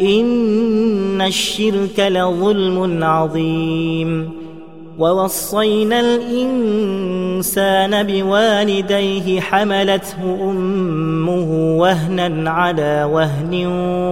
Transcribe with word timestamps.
إن 0.00 1.20
الشرك 1.20 2.00
لظلم 2.00 3.04
عظيم. 3.04 4.30
ووصينا 4.98 6.00
الإنسان 6.00 8.02
بوالديه 8.02 9.40
حملته 9.40 10.24
أمه 10.24 11.78
وهنا 11.78 12.50
على 12.50 13.08
وهن 13.12 13.66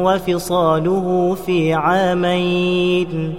وفصاله 0.05 1.37
في 1.47 1.73
عامين. 1.73 3.35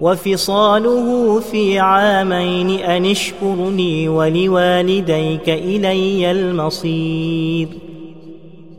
وفصاله 0.00 1.40
في 1.40 1.78
عامين 1.78 2.70
أن 2.70 3.04
اشكرني 3.04 4.08
ولوالديك 4.08 5.48
إلي 5.48 6.30
المصير. 6.30 7.68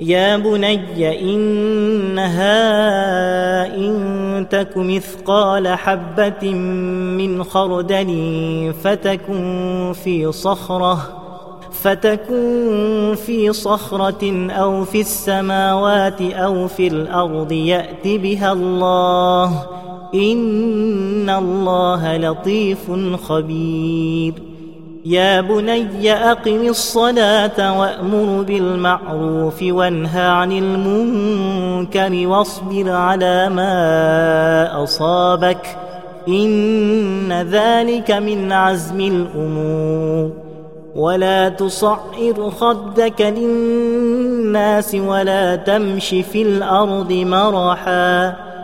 يا 0.00 0.36
بني 0.36 1.20
انها 1.20 2.56
ان 3.76 4.46
تك 4.50 4.76
مثقال 4.76 5.68
حبه 5.68 6.50
من 7.18 7.44
خردل 7.44 8.74
فتكن 8.82 9.92
في 10.04 10.32
صخره 10.32 11.20
فتكن 11.72 13.14
في 13.26 13.52
صخرة 13.52 14.50
أو 14.50 14.84
في 14.84 15.00
السماوات 15.00 16.22
أو 16.22 16.68
في 16.68 16.86
الأرض 16.86 17.52
يأت 17.52 18.04
بها 18.06 18.52
الله 18.52 19.66
إن 20.14 21.30
الله 21.30 22.16
لطيف 22.16 22.90
خبير 23.28 24.53
يا 25.06 25.40
بني 25.40 26.12
أقم 26.12 26.68
الصلاة 26.68 27.80
وأمر 27.80 28.42
بالمعروف 28.42 29.62
وانه 29.62 30.20
عن 30.20 30.52
المنكر 30.52 32.26
واصبر 32.26 32.90
على 32.90 33.48
ما 33.48 34.82
أصابك 34.82 35.76
إن 36.28 37.32
ذلك 37.32 38.10
من 38.10 38.52
عزم 38.52 39.00
الأمور. 39.00 40.30
ولا 40.94 41.48
تصعر 41.48 42.50
خدك 42.50 43.20
للناس 43.20 44.94
ولا 44.94 45.56
تمش 45.56 46.08
في 46.08 46.42
الأرض 46.42 47.12
مرحا. 47.12 48.43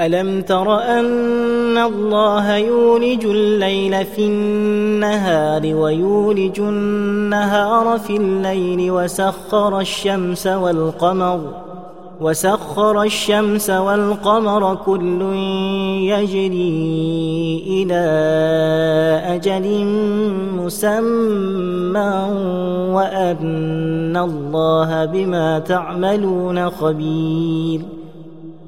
ألم 0.00 0.42
تر 0.42 0.78
أن 0.78 1.78
الله 1.78 2.56
يولج 2.56 3.24
الليل 3.24 4.04
في 4.04 4.26
النهار 4.26 5.74
ويولج 5.74 6.60
النهار 6.60 7.98
في 7.98 8.16
الليل 8.16 8.90
وسخر 8.90 9.80
الشمس 9.80 10.46
والقمر 10.46 11.40
وسخر 12.20 13.02
الشمس 13.02 13.70
والقمر 13.70 14.74
كل 14.74 15.22
يجري 16.12 17.64
إلى 17.66 18.04
أجل 19.34 19.84
مسمى 20.56 22.12
وأن 22.92 24.16
الله 24.16 25.04
بما 25.04 25.58
تعملون 25.58 26.70
خبير 26.70 27.80